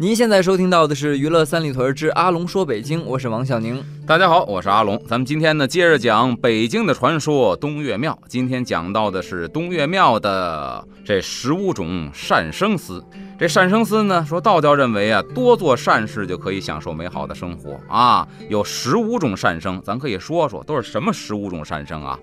[0.00, 3.82] 您现在收听到的是《娱乐三里屯之阿龙说北京》，我是王小宁。
[4.06, 4.96] 大家好，我是阿龙。
[5.08, 8.16] 咱们今天呢，接着讲北京的传说——东岳庙。
[8.28, 13.04] 今天讲到的是东岳庙的这十五种善生司。
[13.36, 18.24] 这善生司呢，说道教认为啊，多做善事就可以享受美好的生活啊。
[18.48, 22.16] 有十五种善生，咱可以说说都是什么十五种善生啊？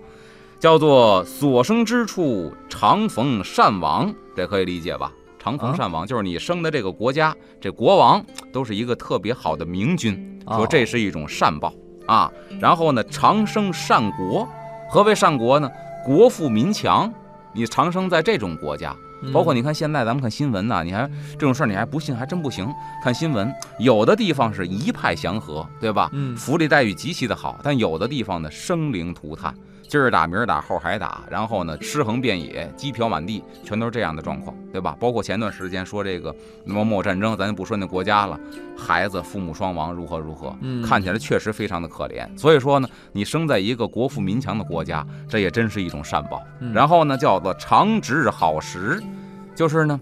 [0.58, 5.12] 叫做所生之处常逢善王，这可以理解吧？
[5.46, 8.20] 常逢善王，就是你生的这个国家，这国王
[8.52, 11.72] 都是一个特别好的明君，说这是一种善报
[12.04, 12.28] 啊。
[12.60, 14.48] 然后呢，长生善国，
[14.90, 15.70] 何为善国呢？
[16.04, 17.12] 国富民强，
[17.52, 18.92] 你长生在这种国家，
[19.32, 22.68] 包括你看现在咱们看新闻呢，你还这种事儿你还不信，还真不行。
[23.00, 26.10] 看新闻，有的地方是一派祥和，对吧？
[26.12, 29.54] 嗯，福利待遇极其的好，但有的地方呢，生灵涂炭。
[29.88, 34.96] 今儿打明儿打后还打，然后呢尸横遍野，鸡瓢满地，全都是这样的状况，对吧？
[34.98, 36.34] 包括前段时间说这个
[36.64, 38.38] 某某战争，咱就不说那国家了，
[38.76, 42.26] 孩子父母双亡，如何如何，看起来确实非常的可怜。
[42.36, 46.42] 所以说呢，你生在一个国富民强的国家，这也真是一种善报。
[46.74, 49.00] 然后呢，叫做长值好时，
[49.54, 50.00] 就是呢，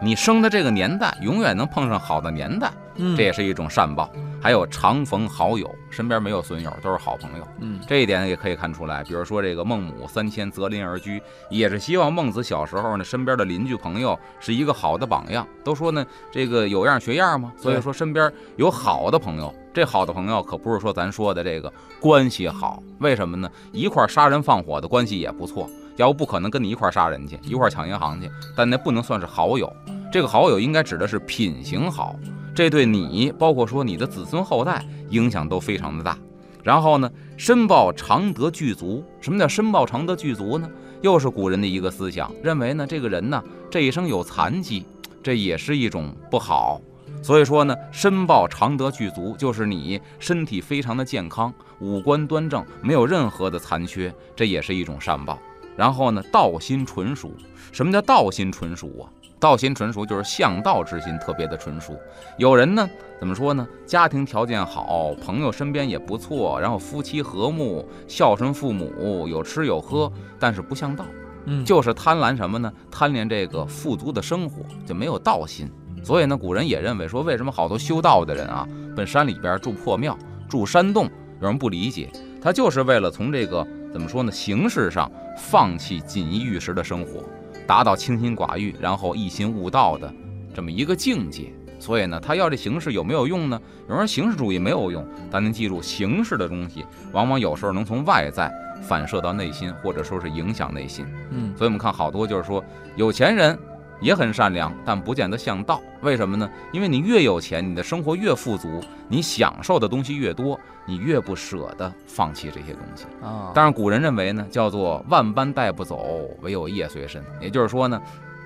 [0.00, 2.72] 你生的这个年代永远能碰上好的年代，
[3.16, 4.10] 这也是一种善报。
[4.40, 7.48] 还有常逢好友，身边没有损友，都是好朋友。
[7.60, 9.02] 嗯，这一点也可以看出来。
[9.02, 11.20] 比如说这个孟母三迁择邻而居，
[11.50, 15.44] 也是希望孟子小时候呢，身边的邻居朋友是一个好的榜样。
[15.64, 19.52] 都说呢，这个有样学样嘛，所以说身边有好的朋友。
[19.74, 23.50] 这好的朋友可不是说咱说的这个关系好，为什么呢？
[23.72, 28.30] 一块杀人放火的关系也不错，要不不可能跟你一块杀人去，一块抢银行去。
[28.56, 29.72] 但那不能算是好友，
[30.12, 32.16] 这个好友应该指的是品行好。
[32.58, 36.18] 这对你，包括说你的子孙后代，影响都非常的大。
[36.64, 39.04] 然后呢，申报常德具足。
[39.20, 40.68] 什么叫申报常德具足呢？
[41.00, 44.84] 又是古人的一个思想，认为呢，这个人呢，这一生有残疾，
[45.22, 46.80] 这也是一种不好。
[47.22, 55.38] 所以说呢，申报常德具足，就是你身体非常的健康，五官端正，没有任何的残缺，这也是一种善报。
[55.76, 57.30] 然后呢，道心纯熟。
[57.70, 59.06] 什么叫道心纯熟啊？
[59.40, 61.98] 道心纯熟就是向道之心特别的纯熟。
[62.36, 62.88] 有人呢，
[63.18, 63.66] 怎么说呢？
[63.86, 71.04] 家庭条件好，朋友身边也不错，然后夫妻和睦，孝顺父母，有吃有喝，但是不向道，
[71.44, 72.72] 嗯，就是贪婪什么呢？
[72.90, 75.70] 贪恋这个富足的生活，就没有道心。
[76.02, 78.66] 所以呢，古人也认为说，为什么好多修道的人啊，
[78.96, 80.16] 奔山里边住破庙、
[80.48, 81.08] 住山洞？
[81.40, 82.10] 有人不理解，
[82.42, 84.32] 他就是为了从这个怎么说呢？
[84.32, 87.22] 形式上放弃锦衣玉食的生活。
[87.68, 90.10] 达到清心寡欲，然后一心悟道的
[90.54, 91.52] 这么一个境界。
[91.78, 93.60] 所以呢，他要这形式有没有用呢？
[93.82, 101.06] 有人说形式主义没有用，但您记住，形式的东西往往有时候能从外在反射到内心，或者说是影响内心。
[101.30, 102.64] 嗯，所以我们看好多就是说
[102.96, 103.56] 有钱人。
[104.00, 105.80] 也很善良，但不见得像道。
[106.02, 106.48] 为什么呢？
[106.72, 113.50] 因为你越有钱，你的生活越富足，你享受的东西越多，你越不舍得放弃这些东西啊。
[113.54, 117.22] 但是古人认为呢，叫做万般带不走，唯有业随身。
[117.40, 118.00] 也就是说呢，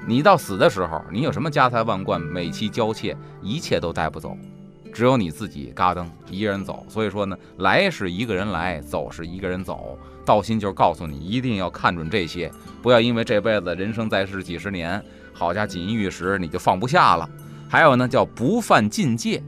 [0.06, 4.34] 你到死的时候，你有什么家财万贯、美妻娇妾，一切都带不走，
[4.94, 6.86] 只有你自己嘎噔一个人走。
[6.88, 9.98] 所以说呢，来是一个人来，走是一个人走。
[10.24, 12.50] 道心就是告诉你，一定要看准这些，
[12.80, 15.04] 不要因为这辈子人生在世几十年。
[15.32, 17.28] 好家锦衣玉食你就放不下了，
[17.68, 19.42] 还有呢叫不犯禁戒，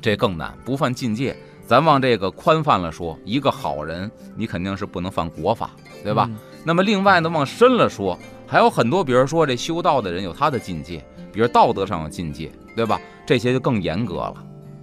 [0.00, 0.52] 这更难。
[0.64, 1.36] 不犯禁戒，
[1.66, 5.70] 咱往这个宽泛了说，一个好人你肯定是不能犯国法，
[6.02, 6.28] 对吧？
[6.64, 13.00] 那么另外呢往深了说，还有很多，比如说这修道的人有他的境界，比如道德上有境界，对吧？
[13.24, 14.34] 这些就更严格了。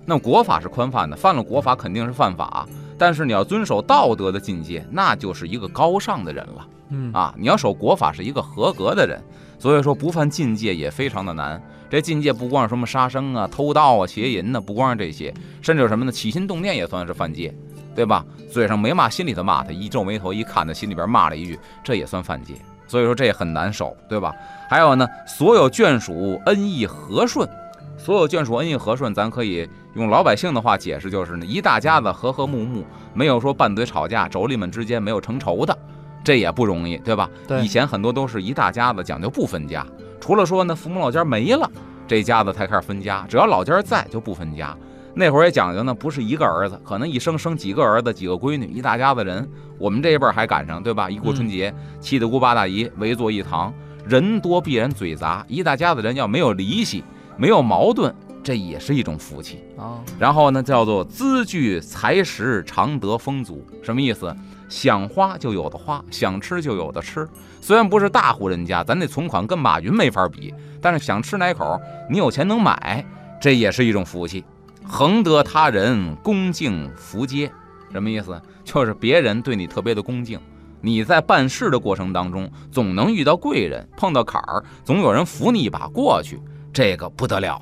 [0.06, 2.66] 那国法是宽泛的，犯了国法肯定是犯法，
[2.98, 6.68] 但是你要遵守道德的境界，那就是一个高尚的人了。
[6.90, 9.22] 嗯啊，你要守国法是一个合格的人，
[9.60, 11.62] 所以说不犯禁戒也非常的难。
[11.90, 16.12] 这禁戒不光是什么杀生啊、偷盗啊、邪淫呢，不光是这些，甚至有什么呢？
[16.12, 17.54] 起心动念也算是犯戒，
[17.96, 18.26] 对吧？
[18.52, 22.56] 嘴上没骂，心里头骂他，一皱眉头一看，他心里边骂了一句，这也算犯戒。
[22.88, 24.34] 所以说这也很难守，对吧？
[24.70, 27.48] 还有呢，所有眷属恩义和顺，
[27.98, 29.68] 所有眷属恩义和顺，咱可以
[29.98, 32.86] 用老百姓的话解释，就是呢，一大家子和和睦睦，
[33.16, 35.76] 没有说拌嘴吵架，妯娌们之间没有成仇的。
[36.24, 37.28] 这也不容易，对吧？
[37.48, 39.84] 对以前很多都是一大家子讲究不分家，
[40.22, 41.68] 除了说呢父母老家没了，
[42.08, 44.78] 这家子才开始分家，只要老家在就不分家。
[45.16, 49.50] 那会儿也讲究呢，不是一个儿子，可能一生生几个儿子、几个闺女，一大家子人。
[49.80, 51.10] 我们这一辈儿还赶上，对吧？
[51.10, 53.74] 一过春节，七大姑八大姨围坐一堂，
[54.06, 57.04] 人多必然嘴杂，一大家子人要没有离隙，
[57.36, 58.14] 没有矛盾，
[58.48, 59.60] 这也是一种福气。
[59.78, 64.34] 啊，然后呢，叫做资聚财实，常得丰足，什么意思？
[64.70, 67.28] 想花就有的花，想吃就有的吃。
[67.60, 71.78] 虽然不是大户人家，咱那存款跟马云没法比，但是想吃哪口，
[72.10, 73.06] 你有钱能买，
[73.42, 74.46] 这也是一种福气。
[74.82, 77.52] 恒得他人恭敬福接，
[77.92, 78.42] 什么意思？
[78.64, 80.40] 就是别人对你特别的恭敬，
[80.80, 86.40] 你在办事的过程当中，总能遇到贵人，碰到坎儿，总有人扶你一把过去，
[86.72, 87.62] 这个不得了。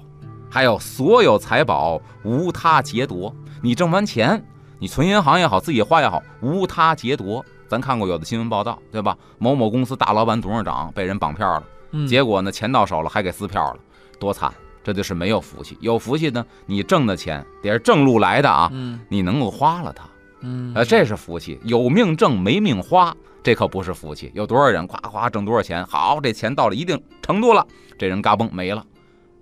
[0.50, 4.44] 还有所有财宝无他劫夺，你挣完钱，
[4.80, 7.44] 你存银行也好，自己花也好，无他劫夺。
[7.68, 9.18] 咱看过有的新闻报道，对吧？
[9.40, 13.80] 某某公司大老板、董事长被人绑票了，嗯结果呢，钱到手了还给撕票了，
[14.20, 14.54] 多惨！
[14.84, 15.76] 这就是没有福气。
[15.82, 20.04] 有福气呢，你挣的钱得是正路来的啊，嗯你能够花了它，
[20.42, 21.60] 嗯呃，这是福气。
[21.64, 24.32] 有命挣没命花，这可不是福气。
[24.36, 27.66] 有多少人夸夸挣多少钱，好，这钱到了一定程度了，
[27.98, 28.86] 这人嘎嘣没了，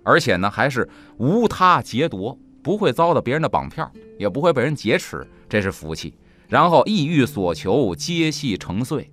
[0.04, 6.14] 而且呢还是无他劫夺，不会遭到别人的绑票，也不会被人劫持，这是福气。
[6.46, 9.10] 然后意欲所求，皆系成遂，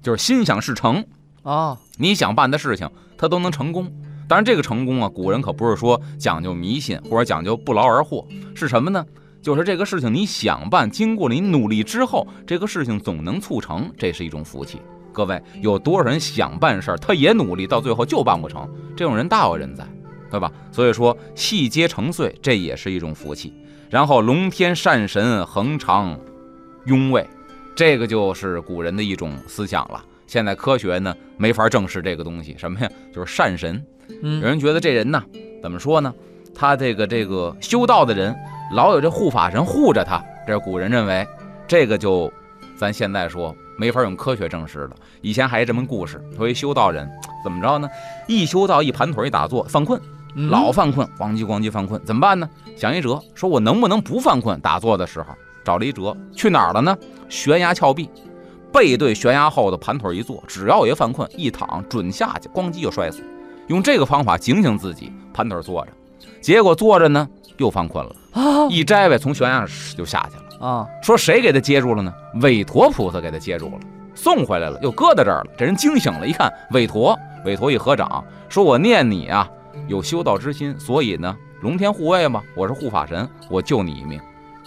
[0.00, 1.04] 就是心想事成，
[1.42, 2.88] 啊，你想办的事情，
[3.18, 3.92] 它都能成功。
[4.26, 9.04] 当然，这个成功啊，古人可不是说讲究迷信或者讲究不劳而获，是什么呢？
[9.42, 14.80] 就是这个事情你想办，经过了你努力之后，这个事情总能促成，这是一种福气。
[15.12, 18.66] 各位，有多少人想办事儿，他也努力，到最后就办不成？
[18.96, 19.86] 这种人大有人在，
[20.34, 20.50] 对吧？
[20.72, 23.54] 所以说，细皆成遂，这也是一种福气。
[23.88, 26.18] 然后，龙天善神恒常
[26.86, 27.24] 拥卫，
[27.76, 30.04] 这个就是古人的一种思想了。
[30.26, 32.88] 现在科学呢没法证实这个东西，什么呀？
[33.14, 33.80] 就是善神。
[34.08, 35.22] 有嗯人觉得这人呢，
[35.62, 36.12] 怎么说呢？
[36.52, 38.34] 他这个这个修道的人，
[38.72, 41.24] 老有这护法神护着他，这是古人认为，
[41.68, 42.28] 这个就
[42.76, 44.96] 咱现在说没法用科学证实了。
[45.20, 47.08] 以前还有这么故事，说一修道人
[47.44, 47.88] 怎么着呢？
[48.26, 50.00] 一修道一盘腿一打坐犯困，
[50.34, 52.48] 嗯老犯困，咣叽咣叽犯困，怎么办呢？
[52.76, 54.60] 想一辙，说我能不能不犯困？
[54.60, 55.26] 打坐的时候
[55.64, 56.96] 找了一辙，去哪儿了呢？
[57.28, 58.10] 悬崖峭壁，
[58.72, 63.22] 背对悬崖后的盘腿一坐，只要一犯困，一躺准下去，咣叽就摔死。
[63.68, 65.92] 用这个方法警醒自己，盘腿坐着，
[66.40, 70.66] 结果坐着呢又犯困了，啊一摘呗，从悬崖上哧就下去了。
[70.68, 72.12] 啊说谁给他接住了呢？
[72.42, 73.80] 韦陀菩萨给他接住了，
[74.14, 75.46] 送回来了，又搁在这儿了。
[75.56, 79.48] 这人惊醒了，一看韦陀，韦陀一合掌，说我念你啊，
[79.88, 84.20] 有修道之心，所以呢，龙天护卫嘛，我是护法神，我救你一命。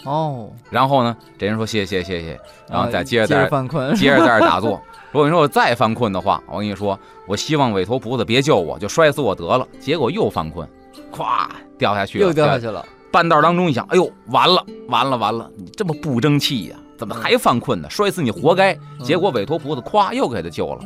[0.04, 2.40] 哦，然后呢，这人说谢谢谢谢，
[2.70, 4.80] 然后再接着在这犯困，接着在这儿打坐。
[5.10, 9.66] 如果你说我再犯困的话，我跟你说，我希望韦陀菩萨别救我，就摔死我得了。
[9.80, 10.68] 结果又犯困，
[11.10, 12.84] 咵掉下去了，又掉下去了。
[13.10, 17.88] 半道当中一想，哎呦，完了完了完了，你这么不争气呀、怎么还犯困呢？
[17.90, 18.78] 摔死你活该！
[19.02, 20.80] 结果韦陀菩萨咵又给他救了，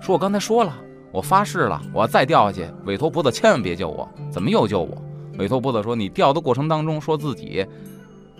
[0.00, 0.72] 说我刚才说了，
[1.12, 4.08] 我发誓了，我要再掉下去，韦陀菩萨千万别救我。
[4.30, 5.02] 怎么又救我？
[5.38, 7.64] 韦陀菩萨说，你掉的过程当中说自己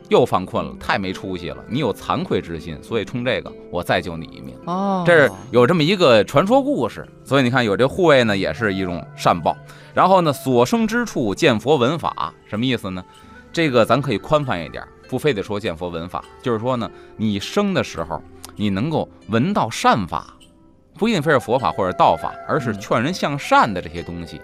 [0.08, 4.54] 又犯困了，太没出息了，你有惭愧之心，所以冲这个我再救你一命。
[4.66, 9.56] 哦，这是有这么一个传说故事，所以你看有这护卫呢，也是一种善报。
[9.94, 13.04] 然后呢，所生之处见佛闻法，什么意思呢？
[13.52, 18.20] 这个咱可以宽泛一点，不非得说见佛闻法，就是说呢，你生的时候，
[18.56, 20.34] 你能够闻到善法，
[21.02, 24.40] 不一定非是佛法或者道法，而是劝人向善的这些东西，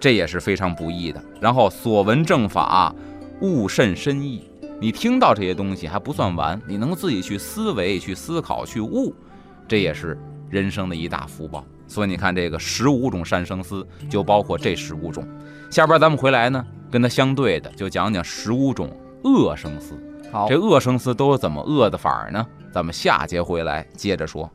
[0.00, 1.22] 这也是非常不易的。
[1.38, 2.94] 然后所闻正法，
[3.42, 4.48] 悟甚深意。
[4.80, 9.14] 你听到这些东西还不算完，你能自己去思维、去思考、去悟，
[9.68, 11.62] 这也是人生的一大福报。
[11.86, 15.28] 所以你看，这个十五种善生思就包括这十五种。
[15.68, 18.90] 下边咱们回来呢，跟它相对的就讲讲十五种
[19.24, 19.92] 恶生思。
[20.32, 22.46] 好这恶生思都是怎么恶的法儿呢？
[22.72, 24.50] 咱们下节回来接着说。